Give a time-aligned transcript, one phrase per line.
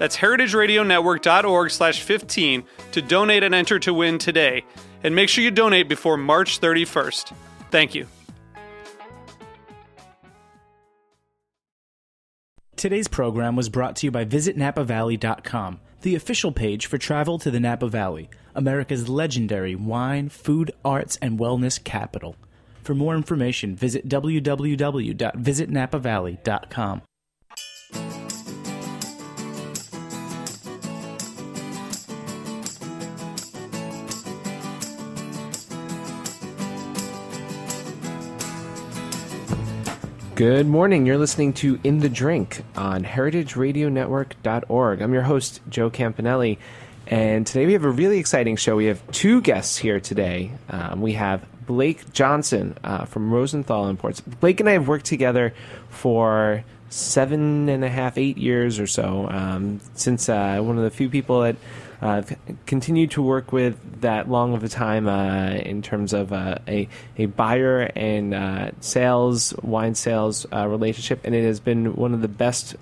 [0.00, 4.64] That's heritageradionetwork.org slash 15 to donate and enter to win today.
[5.04, 7.34] And make sure you donate before March 31st.
[7.70, 8.06] Thank you.
[12.76, 17.60] Today's program was brought to you by VisitNapaValley.com, the official page for travel to the
[17.60, 22.36] Napa Valley, America's legendary wine, food, arts, and wellness capital.
[22.82, 27.02] For more information, visit www.visitnapavalley.com.
[40.40, 41.04] Good morning.
[41.04, 45.02] You're listening to In the Drink on heritageradionetwork.org.
[45.02, 46.56] I'm your host, Joe Campanale,
[47.06, 48.74] and today we have a really exciting show.
[48.74, 50.52] We have two guests here today.
[50.70, 54.22] Um, we have Blake Johnson uh, from Rosenthal Imports.
[54.22, 55.52] Blake and I have worked together
[55.90, 60.90] for seven and a half, eight years or so, um, since uh, one of the
[60.90, 61.56] few people that
[62.02, 62.22] uh,
[62.66, 66.88] continued to work with that long of a time uh, in terms of uh, a,
[67.18, 72.28] a buyer and uh, sales, wine sales relationship, and it has been one of the
[72.28, 72.74] best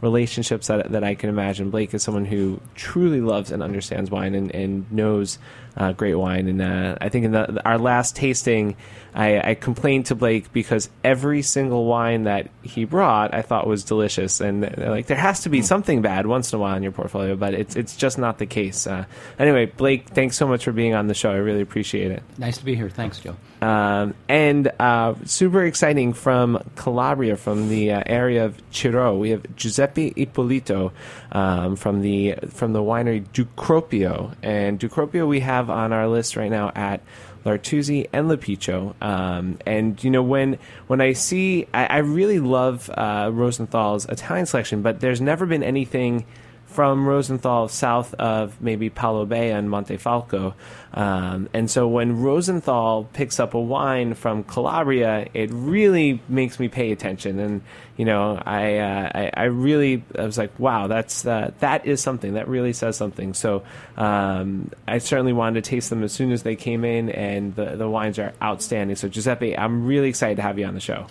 [0.00, 1.70] relationships that, that I can imagine.
[1.70, 5.38] Blake is someone who truly loves and understands wine and, and knows
[5.76, 6.48] uh, great wine.
[6.48, 8.76] And uh, I think in the, our last tasting,
[9.14, 13.84] I, I, complained to Blake because every single wine that he brought I thought was
[13.84, 14.40] delicious.
[14.40, 17.36] And like, there has to be something bad once in a while in your portfolio,
[17.36, 18.86] but it's it's just not the case.
[18.86, 19.04] Uh,
[19.38, 21.30] anyway, Blake, thanks so much for being on the show.
[21.30, 22.22] I really appreciate it.
[22.38, 22.88] Nice to be here.
[22.88, 23.36] Thanks, Joe.
[23.60, 29.16] Um, and uh, super exciting from Calabria, from the uh, area of Ciro.
[29.16, 30.92] We have Giuseppe Ippolito
[31.32, 36.08] um, from the from the winery Du Cropio, and Du Cropio we have on our
[36.08, 37.02] list right now at
[37.44, 38.94] L'Artusi and L'Apicio.
[39.00, 44.46] Um, and you know when when I see, I, I really love uh, Rosenthal's Italian
[44.46, 46.26] selection, but there's never been anything
[46.70, 50.54] from Rosenthal south of maybe Paolo Bea and Montefalco.
[50.94, 56.68] Um, and so when Rosenthal picks up a wine from Calabria, it really makes me
[56.68, 57.38] pay attention.
[57.38, 57.62] And,
[57.96, 62.00] you know, I, uh, I, I, really, I was like, wow, that's, uh, that is
[62.00, 63.34] something that really says something.
[63.34, 63.62] So
[63.96, 67.76] um, I certainly wanted to taste them as soon as they came in, and the,
[67.76, 68.96] the wines are outstanding.
[68.96, 71.06] So, Giuseppe, I'm really excited to have you on the show.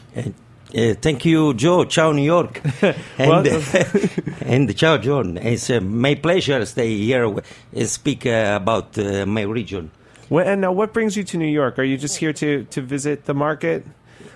[0.75, 1.85] Uh, thank you, Joe.
[1.85, 2.61] Ciao, New York.
[3.17, 3.47] and,
[4.41, 5.37] and ciao, John.
[5.37, 9.89] It's uh, my pleasure to stay here and speak uh, about uh, my region.
[10.29, 11.79] Well, and now, what brings you to New York?
[11.79, 13.83] Are you just here to, to visit the market?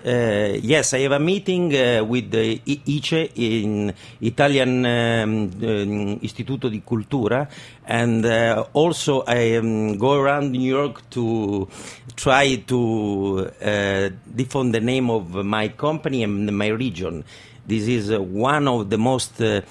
[0.04, 6.68] Uh, yes, I have a meeting uh, with the ICE in Italian um, um, Istituto
[6.68, 7.48] di Cultura,
[7.86, 11.66] and uh, also I um, go around New York to
[12.14, 17.24] try to uh, defend the name of my company and my region.
[17.66, 19.62] This is uh, one of the most uh,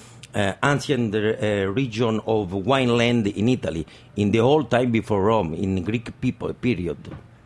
[0.64, 3.86] ancient region of wine land in Italy,
[4.16, 6.98] in the whole time before Rome, in Greek people period.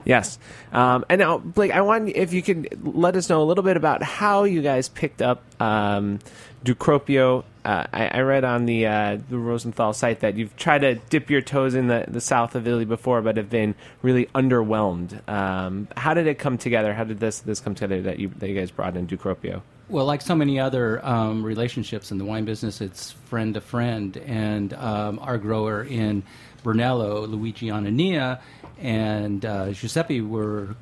[0.08, 0.38] Yes.
[0.72, 3.76] Um, and now, Blake, I want if you could let us know a little bit
[3.76, 6.18] about how you guys picked up um,
[6.64, 7.44] Du Cropio.
[7.62, 11.28] Uh, I, I, read on the uh, the Rosenthal site that you've tried to dip
[11.28, 15.28] your toes in the, the south of Italy before, but have been really underwhelmed.
[15.28, 16.94] Um, how did it come together?
[16.94, 19.60] How did this this come together that you that you guys brought in Du Cropio?
[19.88, 24.16] Well, like so many other um, relationships in the wine business, it's friend to friend.
[24.18, 26.22] And um, our grower in
[26.62, 28.40] Brunello, Luigi Anania,
[28.78, 30.76] and uh, Giuseppe were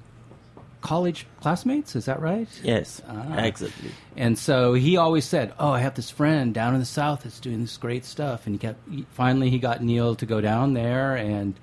[0.81, 1.97] college classmates.
[1.97, 2.49] Is that right?
[2.63, 3.39] Yes, ah.
[3.39, 3.91] exactly.
[4.17, 7.41] And so he always said, "Oh, I have this friend down in the south that's
[7.41, 8.81] doing this great stuff." And he kept.
[9.13, 11.55] Finally, he got Neil to go down there, and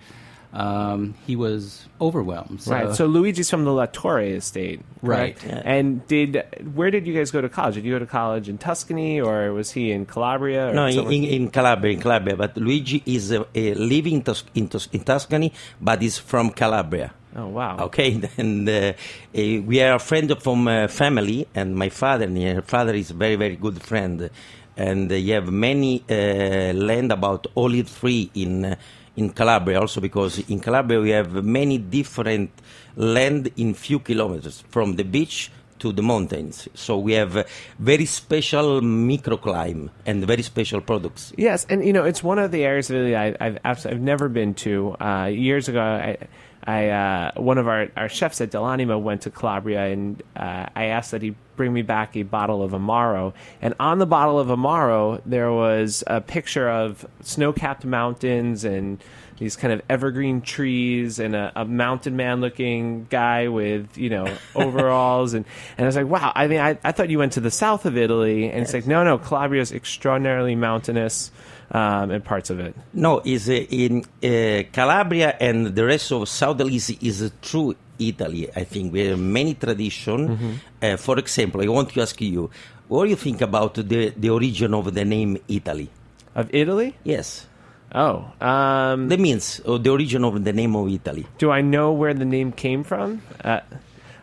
[0.53, 2.61] um, he was overwhelmed.
[2.61, 2.71] So.
[2.71, 2.95] Right.
[2.95, 5.35] So Luigi's from the La Torre estate, right?
[5.35, 5.45] right?
[5.45, 5.61] Yeah.
[5.65, 7.75] And did where did you guys go to college?
[7.75, 10.71] Did you go to college in Tuscany, or was he in Calabria?
[10.71, 12.37] no, in, in, Calabria, in Calabria.
[12.37, 15.51] But Luigi is uh, living in, Tus- in, Tus- in Tuscany,
[15.81, 17.13] but is from Calabria.
[17.35, 17.77] Oh wow.
[17.79, 18.93] Okay, and uh, uh,
[19.33, 23.37] we are a friend from uh, family, and my father, and her father is very,
[23.37, 24.29] very good friend,
[24.77, 28.75] and uh, you have many uh, land about olive tree in uh,
[29.15, 32.51] in Calabria, also because in Calabria we have many different
[32.95, 36.69] land in few kilometers from the beach to the mountains.
[36.73, 37.45] So we have
[37.77, 41.33] very special microclimate and very special products.
[41.37, 44.53] Yes, and you know it's one of the areas Italy I, I've I've never been
[44.65, 44.95] to.
[44.99, 46.17] Uh, years ago, I,
[46.65, 50.85] I uh, one of our, our chefs at dell'anima went to Calabria, and uh, I
[50.85, 53.33] asked that he bring me back a bottle of Amaro.
[53.61, 59.03] And on the bottle of Amaro, there was a picture of snow-capped mountains and
[59.37, 64.33] these kind of evergreen trees and a, a mountain man looking guy with you know
[64.55, 65.33] overalls.
[65.33, 65.45] And,
[65.77, 67.85] and I was like wow I mean I, I thought you went to the south
[67.85, 68.49] of Italy.
[68.49, 71.31] And it's like no no Calabria is extraordinarily mountainous
[71.73, 76.29] um, and parts of it No, is uh, in uh, Calabria and the rest of
[76.29, 78.49] South Italy is true Italy.
[78.55, 80.59] I think we have many tradition.
[80.81, 82.49] Uh, for example, I want to ask you,
[82.87, 85.89] what do you think about the the origin of the name Italy?
[86.35, 87.45] of Italy Yes,
[87.93, 91.25] oh um, the means or the origin of the name of Italy.
[91.37, 93.59] do I know where the name came from uh,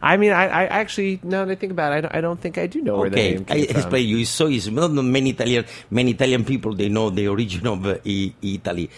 [0.02, 2.40] I mean I, I actually now that I think about it I don't, I don't
[2.40, 4.18] think I do know where the Okay, name I came from explain you.
[4.18, 4.70] It's so easy.
[4.72, 8.90] Not many Italian, many Italian people they know the origin of uh, Italy.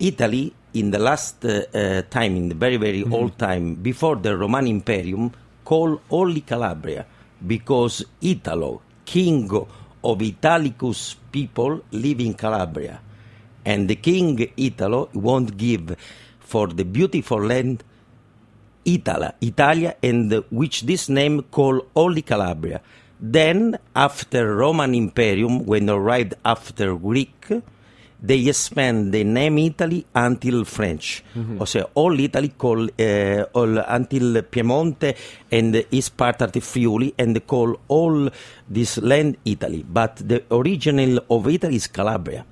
[0.00, 3.12] Italy, in the last uh, uh, time, in the very very Mm-hmm.
[3.12, 5.30] old time, before the Roman Imperium,
[5.64, 7.06] called only Calabria
[7.46, 9.50] because Italo, king
[10.04, 13.00] of Italicus people, live in Calabria,
[13.64, 15.96] and the king Italo won't give
[16.40, 17.84] for the beautiful land
[18.88, 22.80] Itala, Italia, and which this name called only Calabria.
[23.20, 27.50] Then, after Roman Imperium, when arrived after Greek,
[28.20, 31.22] they expand the name Italy until French.
[31.34, 31.60] Mm-hmm.
[31.60, 35.14] O sea, all Italy call uh, all until Piemonte
[35.50, 38.30] and east part of the Friuli, and call all
[38.68, 39.84] this land Italy.
[39.86, 42.44] But the original of Italy is Calabria.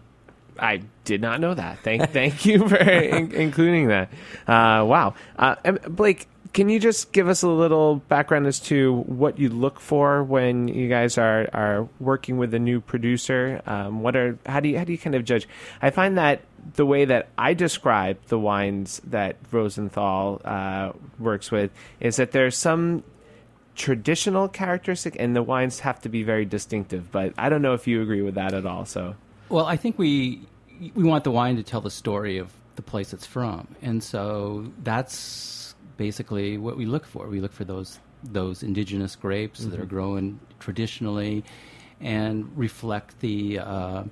[0.58, 1.80] I did not know that.
[1.82, 4.10] Thank, thank you for in, including that.
[4.46, 5.56] Uh, wow, uh,
[5.88, 10.22] Blake, can you just give us a little background as to what you look for
[10.22, 13.60] when you guys are, are working with a new producer?
[13.66, 15.46] Um, what are how do you how do you kind of judge?
[15.82, 16.40] I find that
[16.74, 21.70] the way that I describe the wines that Rosenthal uh, works with
[22.00, 23.04] is that there's some
[23.76, 27.86] traditional characteristic and the wines have to be very distinctive but i don't know if
[27.86, 29.14] you agree with that at all so
[29.48, 30.40] Well, I think we
[30.94, 34.66] we want the wine to tell the story of the place it's from, and so
[34.82, 37.26] that's basically what we look for.
[37.28, 41.44] We look for those those indigenous grapes that are grown traditionally,
[42.00, 44.04] and reflect the uh,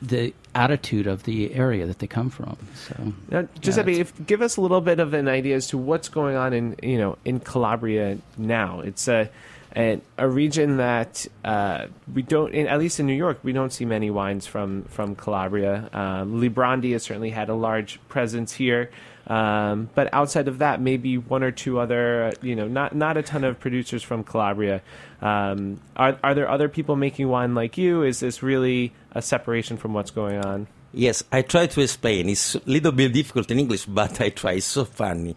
[0.00, 2.56] the attitude of the area that they come from.
[2.86, 5.78] So, Now, Giuseppe, it's- if, give us a little bit of an idea as to
[5.78, 8.80] what's going on in you know in Calabria now.
[8.80, 9.28] It's a
[9.76, 13.72] a, a region that uh, we don't, in, at least in New York, we don't
[13.72, 15.88] see many wines from from Calabria.
[15.92, 18.90] Um, Librandi has certainly had a large presence here,
[19.26, 23.16] um, but outside of that, maybe one or two other, uh, you know, not not
[23.16, 24.80] a ton of producers from Calabria.
[25.20, 28.02] Um, are are there other people making wine like you?
[28.02, 30.66] Is this really a separation from what's going on?
[30.92, 32.30] Yes, I try to explain.
[32.30, 34.52] It's a little bit difficult in English, but I try.
[34.52, 35.36] It's so funny.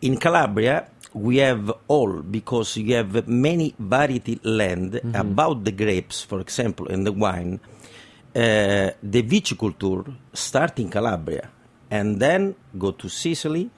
[0.00, 6.40] In Calabria, we have all because you have many variety land about the grapes, for
[6.40, 7.60] example, and the wine.
[8.34, 11.48] Uh, the viticulture start in Calabria
[11.88, 13.70] and then go to Sicily,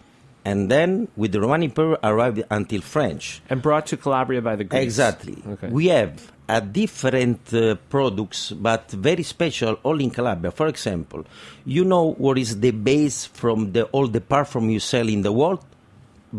[0.47, 3.43] and then with the Roman Empire arrived until French.
[3.51, 4.83] And brought to Calabria by the Greeks.
[4.83, 5.43] Exactly.
[5.47, 5.69] Okay.
[5.69, 10.53] We have a different uh, products, but very special, all in Calabria.
[10.53, 11.27] For example,
[11.67, 15.33] you know what is the base from the all the perfume you sell in the
[15.33, 15.63] world?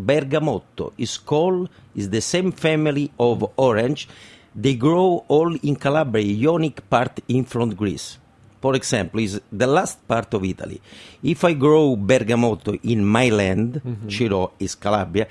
[0.06, 4.08] Bergamotto is called is the same family of orange.
[4.56, 8.18] They grow all in Calabria, Ionic part in front Greece.
[8.60, 10.82] For example, is the last part of Italy.
[11.22, 15.27] If I grow Bergamotto in my land, Ciro is Calabria,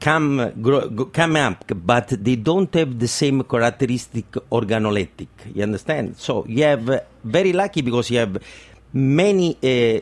[0.00, 5.28] come grow, come up, but they don't have the same characteristic organoleptic.
[5.54, 6.16] You understand?
[6.16, 8.38] So you have uh, very lucky because you have
[8.92, 9.56] many.
[9.62, 10.00] Uh,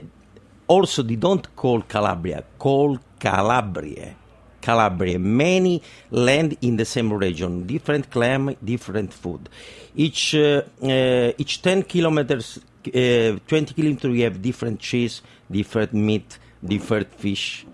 [0.69, 4.17] also, they don't call Calabria, call Calabria.
[4.61, 5.81] Calabria, many
[6.11, 9.49] land in the same region, different climate, different food.
[9.95, 12.59] Each uh, uh, each ten kilometers,
[12.89, 17.65] uh, twenty kilometers, we have different cheese, different meat, different fish,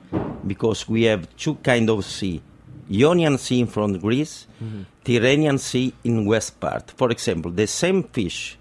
[0.46, 2.42] because we have two kind of sea:
[2.90, 4.46] Ionian Sea in front Greece,
[5.02, 6.90] Tyrrhenian Sea in west part.
[6.90, 8.58] For example, the same fish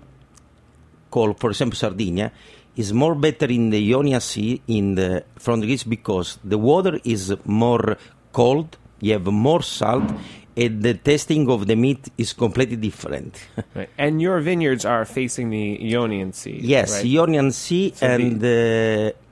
[1.10, 2.32] called, for example, Sardinia,
[2.82, 5.10] is more better in the Ionia Sea in the
[5.46, 7.98] from Greece because the water is more
[8.40, 8.70] cold.
[9.04, 10.08] You have more salt,
[10.64, 13.34] and the tasting of the meat is completely different.
[13.78, 13.90] Right.
[13.98, 16.60] And your vineyards are facing the Ionian Sea.
[16.76, 17.06] yes, right?
[17.06, 18.48] Ionian Sea So and uh,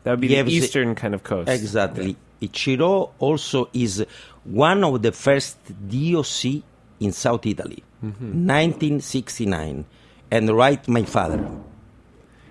[0.03, 1.49] that would be the the- eastern kind of coast.
[1.49, 2.15] Exactly.
[2.53, 4.05] Ciro also is
[4.45, 5.57] one of the first
[5.93, 6.63] DOC
[7.05, 8.47] in South Italy, Mm-hmm.
[8.47, 9.85] 1969,
[10.31, 11.39] and right my father.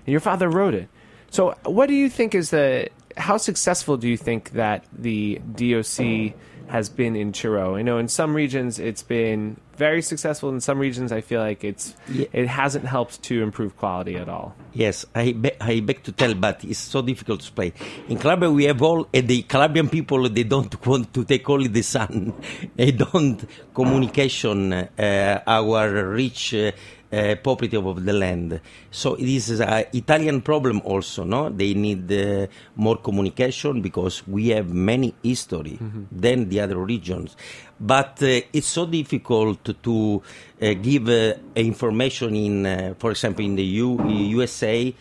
[0.09, 0.89] And your father wrote it.
[1.31, 2.89] So, what do you think is the?
[3.19, 6.33] How successful do you think that the DOC
[6.69, 7.77] has been in Ciro?
[7.77, 10.49] I know in some regions it's been very successful.
[10.49, 12.25] In some regions, I feel like it's Yeah.
[12.33, 14.55] it hasn't helped to improve quality at all.
[14.73, 17.73] Yes, I, be- I beg to tell, but it's so difficult to explain.
[18.09, 21.69] In Calabria, we have all, and the Calabrian people, they don't want to take only
[21.69, 22.33] the sun.
[22.77, 26.73] They don't communication uh, our rich uh,
[27.13, 28.61] uh, property of the land.
[28.91, 31.49] So it is an Italian problem also, no?
[31.49, 32.47] They need uh,
[32.77, 35.79] more communication because we have many history
[36.13, 37.37] than the other regions.
[37.81, 40.23] But uh, it's so difficult to
[40.61, 41.09] give
[41.55, 44.95] information in, for example, in the U- USA.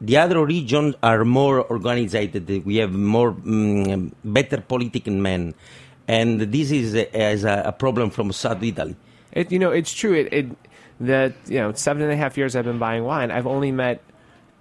[0.00, 2.14] The other regions are more organized.
[2.64, 5.54] We have more mm, better political men,
[6.08, 8.96] and this is a, as a, a problem from South Italy.
[9.32, 10.14] It, you know, it's true.
[10.14, 10.46] It, it
[11.02, 13.30] that you know, seven and a half years I've been buying wine.
[13.30, 14.00] I've only met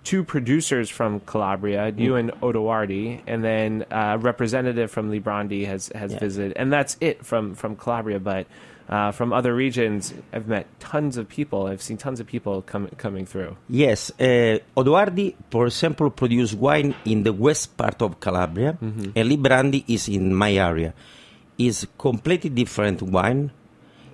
[0.03, 6.11] two producers from Calabria, you and Odoardi, and then a representative from Librandi has has
[6.13, 6.19] Yeah.
[6.19, 8.19] visited, and that's it from from Calabria.
[8.19, 8.47] But
[8.89, 11.67] uh, from other regions, I've met tons of people.
[11.67, 13.55] I've seen tons of people com- coming through.
[13.69, 19.85] Yes, uh, Odoardi, for example, produce wine in the west part of Calabria, and Librandi
[19.87, 20.93] is in my area.
[21.57, 23.51] Is completely different wine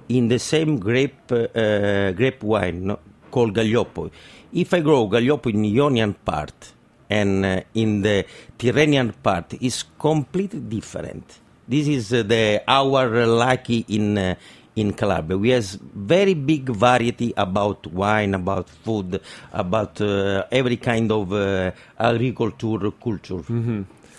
[0.09, 2.99] in the same grape uh, uh, grape wine no,
[3.29, 4.09] called Gaglioppo.
[4.53, 6.73] If I grow Gaglioppo in Ionian part
[7.09, 8.25] and uh, in the
[8.57, 11.39] Tyrrhenian part, is completely different.
[11.67, 14.35] This is uh, the our lucky in uh,
[14.75, 15.37] in Calabria.
[15.37, 19.19] We have very big variety about wine, about food,
[19.51, 21.33] about uh, every kind of
[21.99, 23.41] agriculture culture.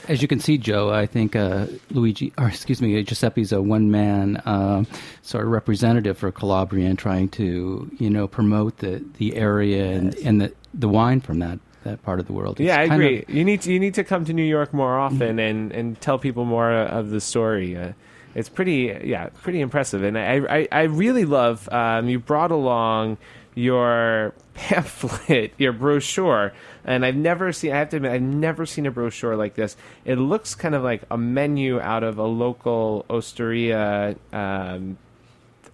[0.07, 4.41] As you can see, Joe, I think uh, Luigi, or excuse me, Giuseppe's a one-man
[4.47, 4.87] um,
[5.23, 10.15] sort of representative for Calabria and trying to, you know, promote the, the area and,
[10.17, 12.61] and the, the wine from that, that part of the world.
[12.61, 13.23] It's yeah, I agree.
[13.23, 16.01] of- you need to you need to come to New York more often and and
[16.01, 17.77] tell people more of the story.
[17.77, 17.93] Uh,
[18.35, 23.19] it's pretty yeah pretty impressive, and I I, I really love um, you brought along
[23.55, 26.53] your pamphlet, your brochure,
[26.89, 27.71] and I've never seen.
[27.73, 29.77] I have to admit, I've never seen a brochure like this.
[30.05, 34.17] It looks kind of like a menu out of a local osteria.
[34.33, 34.99] Um,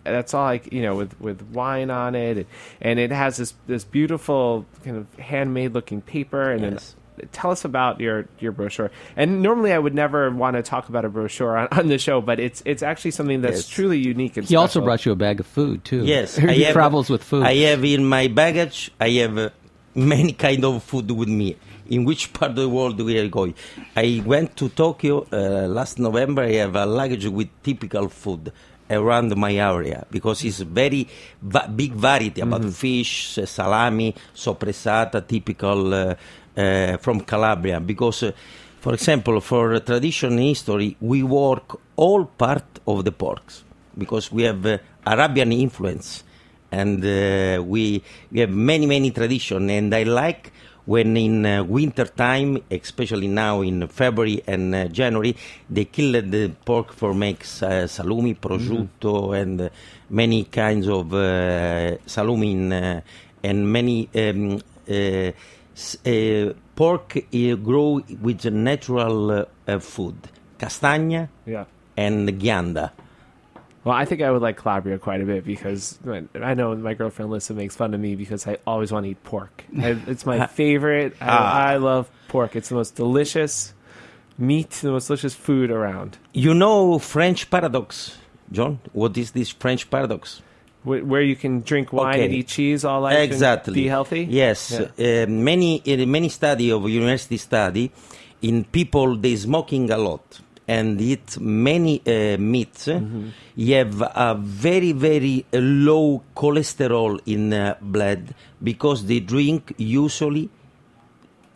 [0.02, 2.46] that's all like you know with with wine on it
[2.82, 6.94] and it has this this beautiful kind of handmade looking paper and Yes.
[7.16, 10.90] then tell us about your your brochure and normally i would never want to talk
[10.90, 13.68] about a brochure on, on the show but it's it's actually something that's Yes.
[13.68, 16.04] truly unique and He also brought you a bag of food too.
[16.04, 17.44] Yes, he I have, travels with food.
[17.46, 18.90] I have in my baggage.
[19.00, 19.50] I have uh,
[19.94, 21.56] many kind of food with me.
[21.90, 23.54] In which part of the world we are going?
[23.94, 26.42] I went to Tokyo uh, last November.
[26.42, 28.52] I have a luggage with typical food
[28.90, 31.08] around my area because it's very
[31.42, 36.14] va- big variety about fish, uh, salami, soppressata, typical uh,
[36.56, 37.80] uh, from Calabria.
[37.80, 38.32] Because, uh,
[38.80, 43.62] for example, for tradition history, we work all part of the porks
[43.96, 46.24] because we have uh, Arabian influence
[46.74, 48.02] and uh, we
[48.32, 49.70] we have many many tradition.
[49.70, 50.52] And I like
[50.86, 55.34] when in uh, winter time especially now in February and uh, January
[55.70, 59.68] they kill the pork for makes uh, salumi prosciutto and uh,
[60.10, 63.02] many kinds of uh, salumi in,
[63.42, 64.60] and many um,
[66.74, 67.18] pork
[67.62, 69.46] grow with natural
[69.80, 70.16] food.
[70.58, 71.64] Castagna yeah.
[71.96, 72.90] and ghianda
[73.84, 75.98] well i think i would like calabria quite a bit because
[76.42, 79.22] i know my girlfriend lisa makes fun of me because i always want to eat
[79.24, 81.66] pork I, it's my favorite Ah.
[81.68, 83.74] I, I love pork it's the most delicious
[84.38, 88.18] meat the most delicious food around You know French paradox,
[88.50, 88.80] John?
[88.92, 90.42] What is this French paradox?
[90.82, 92.24] Wh- where you can drink wine Okay.
[92.24, 93.70] and eat cheese all life exactly.
[93.72, 94.72] and be healthy Yes.
[94.96, 95.22] Yeah.
[95.22, 97.92] Uh, many in many study of university study
[98.42, 102.86] in people they smoking a lot and eat many uh, meats.
[102.86, 103.28] Mm-hmm.
[103.56, 110.50] You have a very very low cholesterol in uh, blood because they drink usually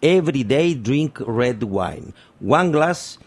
[0.03, 2.13] every day drink red wine.
[2.39, 3.19] One glass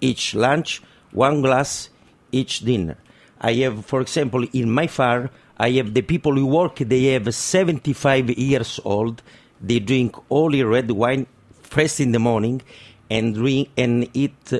[0.00, 1.88] each lunch, one glass
[2.30, 2.96] each dinner.
[3.40, 7.32] I have, for example, in my farm, I have the people who work, they have
[7.34, 9.22] 75 years old,
[9.60, 11.26] they drink only red wine
[11.62, 12.62] first in the morning
[13.10, 14.52] and drink and eat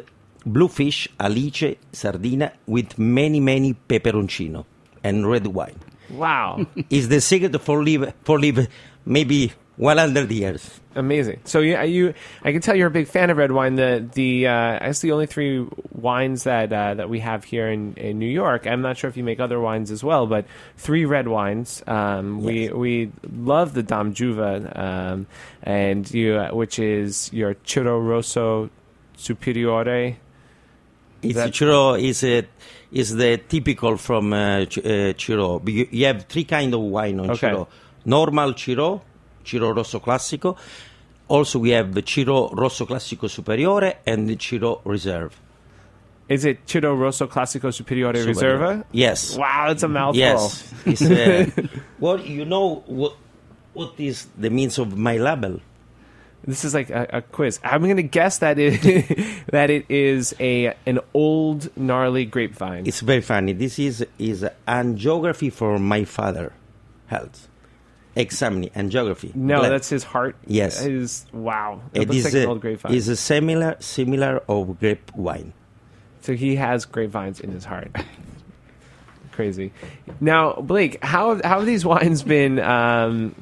[0.45, 4.65] bluefish, alice, sardina with many many peperoncino
[5.03, 5.79] and red wine.
[6.11, 6.67] Wow.
[6.91, 8.69] is the secret for live for live
[9.05, 10.81] maybe 100 years.
[10.95, 11.41] Amazing.
[11.45, 13.77] So you, you, I can tell you're a big fan of red wine.
[13.77, 17.95] The the uh, that's the only three wines that uh, that we have here in,
[17.95, 18.67] in New York.
[18.67, 20.45] I'm not sure if you make other wines as well, but
[20.77, 21.83] three red wines.
[21.87, 25.27] Um, We we love the Dom Giuvà, um,
[25.63, 28.69] and you, uh, which is your Ciro Rosso
[29.17, 30.19] Superiore.
[31.23, 32.47] It's That- Ciro is a,
[32.91, 35.63] is the typical from uh, ch- uh, Ciro.
[35.67, 37.49] You, you have three kind of wine on Okay.
[37.51, 37.69] Ciro:
[38.05, 39.03] normal Ciro,
[39.45, 40.57] Ciro rosso classico.
[41.29, 45.39] Also, we have the Ciro rosso classico superiore and the Ciro reserve.
[46.29, 48.85] Is it Ciro Rosso Classico Superiore Reserva?
[48.93, 49.37] Yes.
[49.37, 50.19] Wow, it's a mouthful.
[50.19, 51.03] Yes.
[51.03, 51.51] Uh,
[51.99, 53.17] well, you know what
[53.75, 55.61] what is the means of my label?
[56.45, 57.61] This is like a, a quiz.
[57.63, 58.81] I'm going to guess that it
[59.53, 62.87] that it is a an old gnarly grapevine.
[62.87, 63.53] It's very funny.
[63.53, 66.53] This is is angiography for my father,
[67.07, 67.49] health,
[68.17, 69.35] examining angiography.
[69.37, 70.35] no, that's his heart.
[70.47, 70.85] Yes.
[70.85, 71.81] It is wow.
[71.95, 72.93] It, It looks is like an a, old grapevine.
[72.95, 75.53] is a similar similar of grape wine.
[76.23, 77.95] so he has grapevines in his heart.
[79.33, 79.73] Crazy.
[80.21, 83.35] Now, Blake, how how have these wines been um,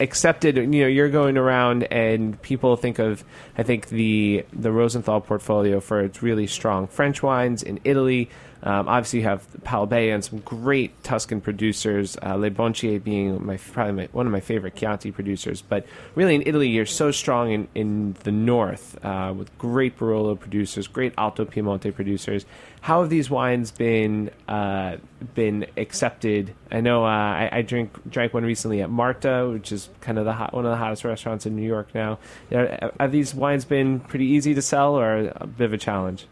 [0.00, 0.56] accepted?
[0.56, 3.24] You know, you're going around and people think of,
[3.56, 8.30] I think the the Rosenthal portfolio for its really strong French wines in Italy.
[8.62, 12.16] Um, obviously, you have Paolo Bea and some great Tuscan producers.
[12.22, 15.62] Uh, Le Boncie being my probably my, one of my favorite Chianti producers.
[15.62, 20.34] But really, in Italy, you're so strong in in the north uh, with great Barolo
[20.34, 22.44] producers, great Alto Piemonte producers.
[22.80, 24.96] How have these wines been uh,
[25.34, 26.54] been accepted?
[26.70, 30.24] I know uh, I, I drink drank one recently at Marta, which is kind of
[30.24, 32.18] the hot, one of the hottest restaurants in New York now.
[32.52, 36.26] Are, have these wines been pretty easy to sell, or a bit of a challenge?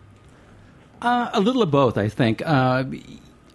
[1.02, 2.42] Uh, a little of both, I think.
[2.44, 2.84] Uh,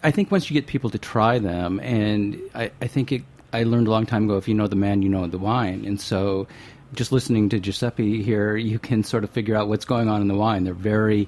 [0.04, 3.64] I think once you get people to try them, and I, I think it, I
[3.64, 5.86] learned a long time ago if you know the man, you know the wine.
[5.86, 6.48] And so
[6.94, 10.28] just listening to Giuseppe here, you can sort of figure out what's going on in
[10.28, 10.64] the wine.
[10.64, 11.28] They're very.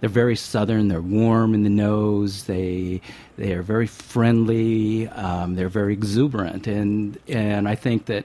[0.00, 0.88] They're very southern.
[0.88, 2.44] They're warm in the nose.
[2.44, 3.02] They
[3.36, 5.06] they are very friendly.
[5.08, 8.24] Um, they're very exuberant, and and I think that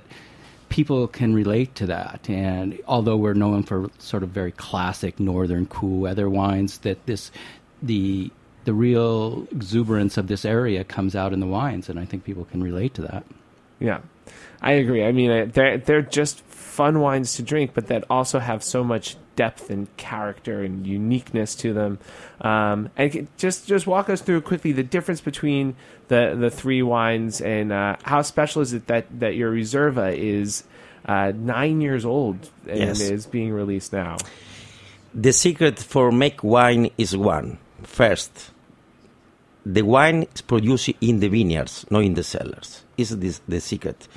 [0.76, 2.30] people can relate to that.
[2.30, 7.32] And although we're known for sort of very classic northern cool weather wines, that this
[7.82, 8.30] the
[8.66, 12.44] the real exuberance of this area comes out in the wines, and I think people
[12.44, 13.24] can relate to that.
[13.80, 14.00] Yeah,
[14.62, 15.06] I agree.
[15.06, 19.16] I mean, they're they're just fun wines to drink, but that also have so much
[19.36, 22.00] depth and character and uniqueness to them.
[22.42, 25.76] Um, and just just walk us through quickly the difference between
[26.08, 30.64] the the three wines and uh, how special is it that that your Reserva is
[31.06, 33.02] uh, nine years old and Yes.
[33.02, 34.18] is being released now.
[35.14, 37.58] The secret for make wine is one.
[37.84, 38.52] First,
[39.66, 42.84] the wine is produced in the vineyards, not in the cellars.
[42.98, 44.08] Is this the secret?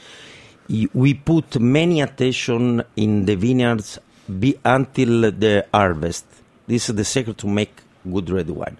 [0.93, 3.99] We put many attention in the vineyards
[4.29, 6.27] be, until the harvest.
[6.67, 7.75] This is the secret to make
[8.11, 8.77] good red wine.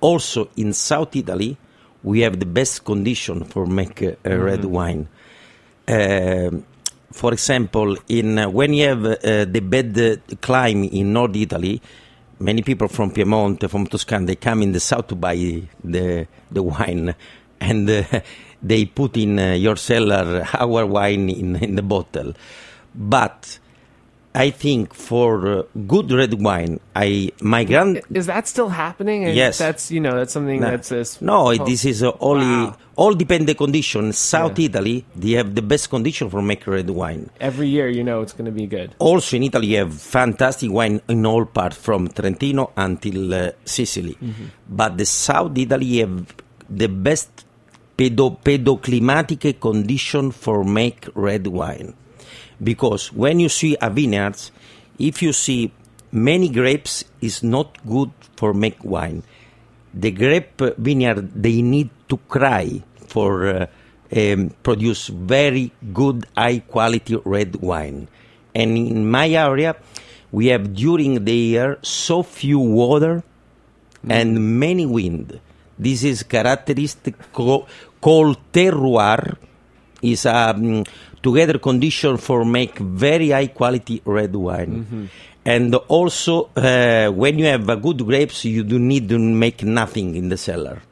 [0.00, 1.56] Also, in South Italy,
[2.02, 5.08] we have the best condition for make uh, a red wine.
[5.88, 6.64] Um
[7.16, 11.80] for example, in uh, when you have uh, the bad uh, climate in North Italy,
[12.38, 15.34] many people from Piemonte, from Tuscany, they come in the south to buy
[15.82, 17.14] the the wine,
[17.60, 18.02] and uh,
[18.62, 22.34] they put in uh, your cellar our wine in, in the bottle.
[22.94, 23.58] But
[24.36, 29.24] I think for uh, good red wine, I my grand Is that still happening?
[29.24, 29.56] And Yes.
[29.58, 31.22] that's you know that's something no, that's this.
[31.22, 32.76] no, this is uh, only Wow.
[32.96, 34.12] all depend the condition.
[34.12, 37.30] South Italy, they have the best condition for make red wine.
[37.40, 38.94] every year you know it's going to be good.
[38.98, 44.16] Also in Italy, you have fantastic wine in all parts, from Trentino until uh, Sicily.
[44.68, 46.16] But the South Italy have
[46.68, 47.30] the best
[47.96, 51.94] pedo- pedoclimatic condition for make red wine.
[52.62, 54.36] Because when you see a vineyard,
[54.98, 55.72] if you see
[56.12, 59.22] many grapes, is not good for make wine.
[59.94, 63.66] The grape vineyard they need to cry for uh,
[64.14, 68.08] um, produce very good high quality red wine.
[68.54, 69.76] And in my area,
[70.32, 73.22] we have during the year so few water
[74.08, 75.40] and many wind.
[75.78, 77.68] This is characteristic called
[78.52, 79.36] terroir.
[80.06, 80.84] Is a um,
[81.22, 85.08] together condition for make very high quality red wine.
[85.44, 90.16] And also, uh, when you have a good grapes, you do need to make nothing
[90.16, 90.82] in the cellar.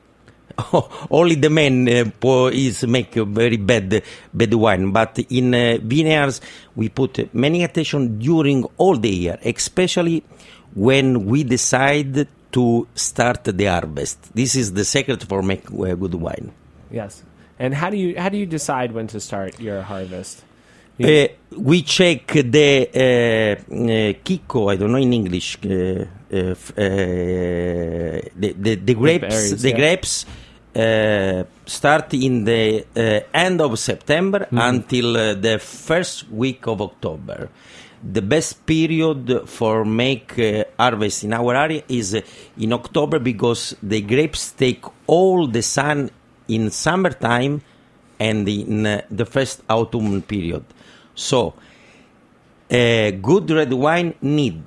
[1.10, 4.92] only the men uh, is make a very bad bad wine.
[4.92, 6.40] But in uh, vineyards,
[6.76, 10.22] we put many attention during all the year, especially
[10.74, 14.34] when we decide to start the harvest.
[14.34, 16.52] This is the secret for make uh, good wine.
[16.90, 17.24] Yes.
[17.58, 20.44] And how do you how do you decide when to start your harvest?
[21.02, 21.26] Uh,
[21.58, 26.54] we check the uh, uh, Kiko, I don't know in English, the, the,
[28.76, 29.76] the grapes, berries, the yeah.
[29.76, 30.24] grapes
[30.76, 32.86] uh, start in the
[33.34, 37.48] end of September until uh, the first week of October.
[38.04, 42.14] The best period for make uh, harvest in our area is
[42.56, 46.08] in October because the grapes take all the sun
[46.48, 47.62] in summertime
[48.20, 50.64] and in uh, the first autumn period.
[51.14, 51.54] So,
[52.70, 54.62] a good red wine need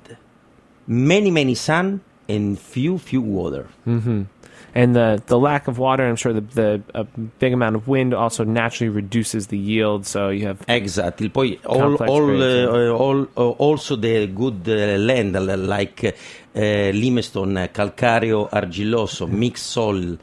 [0.86, 3.66] many many sun and few few water.
[3.86, 4.26] Mhm.
[4.74, 7.04] And the the lack of water, I'm sure the the a
[7.38, 10.06] big amount of wind also naturally reduces the yield.
[10.06, 11.30] So you have Exactly.
[11.64, 16.60] All, all, uh, all, uh, also the good uh, land uh, like uh,
[16.92, 20.18] limestone, uh, calcareo, argilloso, mixed soil,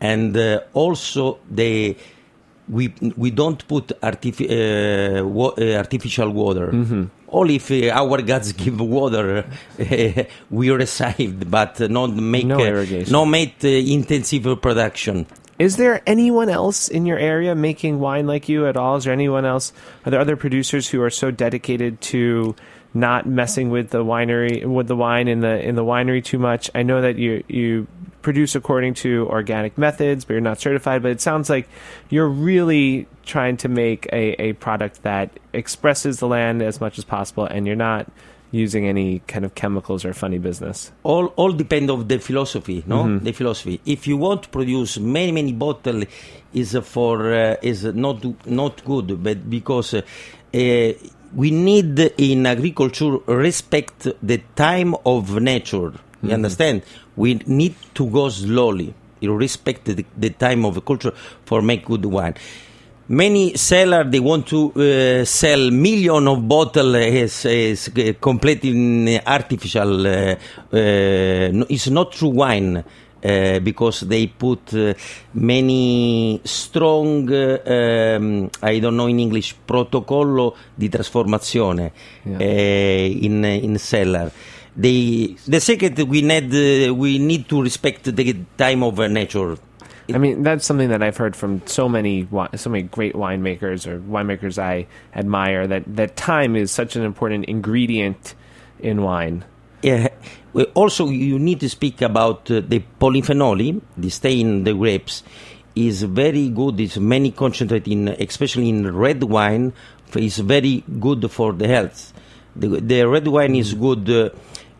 [0.00, 1.96] and uh, also the
[2.68, 6.68] we we don't put artifi- uh, wa- uh, artificial water.
[6.72, 7.04] Mm-hmm.
[7.32, 9.44] Only if uh, our gods give water,
[10.50, 13.12] we receive, but not make No uh, irrigation.
[13.12, 15.26] no make uh, intensive production.
[15.58, 18.96] Is there anyone else in your area making wine like you at all?
[18.96, 19.72] Is there anyone else?
[20.06, 22.54] Are there other producers who are so dedicated to
[22.92, 26.70] not messing with the winery with the wine in the in the winery too much?
[26.74, 27.86] I know that you you
[28.22, 31.02] produce according to organic methods, but you're not certified.
[31.02, 31.68] But it sounds like
[32.10, 37.04] you're really trying to make a, a product that expresses the land as much as
[37.04, 38.06] possible, and you're not
[38.52, 40.90] using any kind of chemicals or funny business.
[41.04, 43.24] all all depend of the philosophy no Mm-hmm.
[43.24, 46.02] the philosophy if you want to produce many many bottle
[46.52, 50.02] is for uh, is not not good but because uh,
[50.52, 50.92] uh,
[51.34, 55.92] we need in agriculture respect the time of nature.
[56.22, 56.82] You understand?
[57.16, 58.94] We need to go slowly.
[59.20, 61.12] You respect the, the time of culture
[61.44, 62.34] for make good wine.
[63.08, 67.90] Many seller they want to uh, sell million of bottle is, is
[68.20, 70.36] completely artificial uh, uh,
[70.72, 72.84] it's not true wine
[73.22, 74.94] uh, because they put uh,
[75.32, 81.92] many strong uh, um, I don't know in English protocollo di trasformazione
[82.24, 84.32] uh, in in cellar.
[84.72, 89.58] They, the second we need uh, we need to respect the time of nature.
[90.12, 94.00] I mean, that's something that I've heard from so many so many great winemakers or
[94.00, 98.34] winemakers I admire that that time is such an important ingredient
[98.80, 99.44] in wine.
[99.82, 100.08] Yeah.
[100.74, 105.22] Also, you need to speak about uh, the polyphenol, the stay in the grapes,
[105.76, 106.80] is very good.
[106.80, 109.72] It's many concentrate in, especially in red wine,
[110.16, 112.12] is very good for the health.
[112.56, 114.30] The, the red wine is good uh,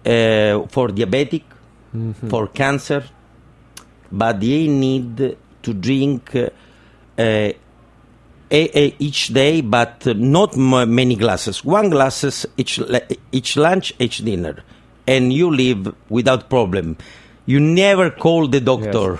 [0.08, 1.44] uh, for diabetic,
[2.28, 3.04] for cancer,
[4.10, 6.50] but they need to drink uh,
[7.18, 7.54] uh, a,
[8.50, 11.64] a, each day, but not m- many glasses.
[11.64, 12.80] One glasses each
[13.30, 14.64] each lunch, each dinner,
[15.10, 16.96] and you live without problem.
[17.46, 19.16] You never call the doctor.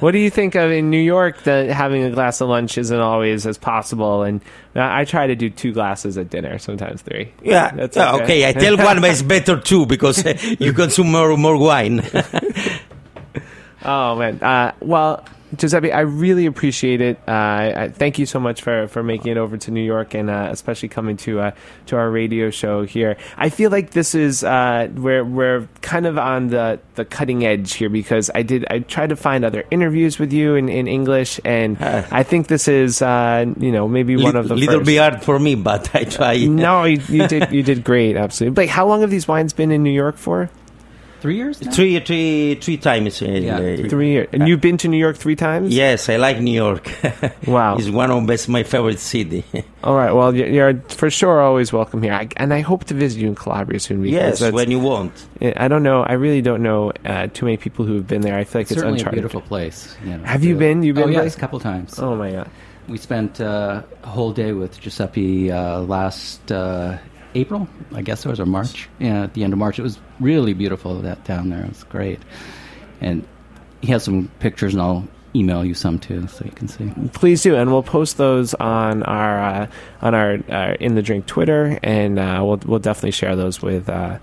[0.00, 3.00] what do you think of in New York that having a glass of lunch isn't
[3.00, 4.22] always as possible?
[4.22, 4.40] And
[4.74, 7.32] I I try to do two glasses at dinner, sometimes three.
[7.42, 8.22] yeah, That's okay.
[8.22, 8.48] okay.
[8.48, 12.00] I tell one, but it's better too because uh, you consume more more wine.
[13.84, 14.40] Oh man.
[14.42, 15.24] Uh, well,
[15.56, 17.18] Giuseppe, I really appreciate it.
[17.26, 20.14] Uh, I, I thank you so much for, for making it over to New York
[20.14, 21.50] and uh, especially coming to uh,
[21.86, 23.16] to our radio show here.
[23.36, 27.74] I feel like this is uh, we're we're kind of on the, the cutting edge
[27.74, 31.40] here because I did I tried to find other interviews with you in, in English
[31.44, 34.86] and I think this is uh, you know maybe one of the little first.
[34.86, 36.36] bit hard for me, but I try.
[36.36, 38.54] No, you, you did you did great, absolutely.
[38.54, 40.50] Blake, how long have these wines been in New York for?
[41.24, 41.70] Three years now?
[41.72, 43.22] Three, three, three times.
[43.22, 45.72] uh, Yeah, uh, three- Three years, and you've been to New York three times.
[45.74, 46.84] Yes, I like New York.
[47.48, 47.78] Wow.
[47.78, 49.42] it's one of best my favorite city.
[49.82, 50.12] All right.
[50.12, 53.28] Well, you're, you're for sure always welcome here, I, and I hope to visit you
[53.28, 54.02] in Calabria soon.
[54.02, 55.12] Because yes, when you want.
[55.40, 56.02] I don't know.
[56.02, 58.36] I really don't know uh, too many people who have been there.
[58.36, 59.96] I feel like it's Certainly a beautiful place.
[60.04, 60.82] You know, Have you been?
[60.82, 61.24] You've been, Oh, Blake?
[61.24, 61.98] yes, a couple times.
[61.98, 62.50] Oh my god.
[62.86, 66.98] We spent uh, a whole day with Giuseppe uh, last uh,
[67.34, 68.88] April, I guess it was, or March.
[68.98, 69.78] Yeah, at the end of March.
[69.78, 71.64] It was really beautiful that down there.
[71.64, 72.20] It was great.
[73.00, 73.26] And
[73.80, 76.92] he has some pictures, and I'll email you some too, so you can see.
[77.12, 79.66] Please do, and we'll post those on our uh,
[80.00, 83.88] on our uh, in the drink Twitter, and uh, we'll we'll definitely share those with
[83.88, 84.18] uh,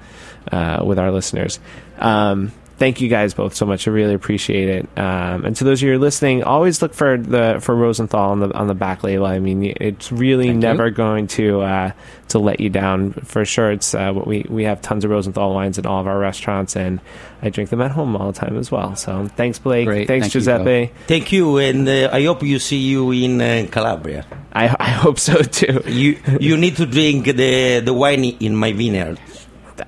[0.51, 1.59] uh, with our listeners.
[1.99, 3.87] Um, thank you guys both so much.
[3.87, 4.89] I really appreciate it.
[4.97, 8.31] Um, and to those of you who are listening, always look for the for Rosenthal
[8.31, 9.27] on the on the back label.
[9.27, 10.61] I mean, it's really Thank you.
[10.61, 11.91] never going to uh,
[12.29, 13.71] to let you down for sure.
[13.71, 16.75] It's uh, what we we have tons of Rosenthal wines in all of our restaurants,
[16.75, 16.99] and
[17.43, 18.95] I drink them at home all the time as well.
[18.95, 19.85] So thanks, Blake.
[19.85, 20.07] Great.
[20.07, 20.91] Thanks, Thank you, Giuseppe.
[21.05, 24.25] Thank you, and uh, I hope you see you in uh, Calabria.
[24.53, 25.83] I I hope so too.
[25.85, 29.19] You you need to drink the the wine in my vineyard,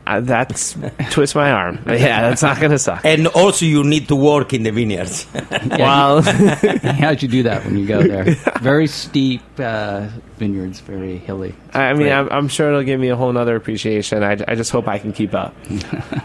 [0.06, 0.76] that's
[1.12, 1.80] twist my arm.
[1.88, 3.06] Yeah, that's not gonna suck.
[3.06, 5.26] and also you need to work in the vineyards.
[5.80, 8.36] Well, How'd you do that when you go there?
[8.62, 11.56] Very steep uh, vineyards, very hilly.
[11.74, 14.24] I mean, I'm, I'm sure it'll give me a whole nother appreciation.
[14.24, 15.56] I, I just hope I can keep up.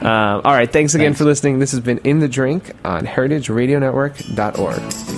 [0.03, 0.71] um, all right.
[0.71, 1.19] Thanks again Thanks.
[1.21, 1.59] for listening.
[1.61, 5.18] This has been In the Drink on heritageradionetwork.org.